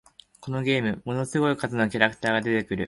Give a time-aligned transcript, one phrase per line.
[0.39, 2.77] このゲーム、ものすごい数のキャラクターが出てくる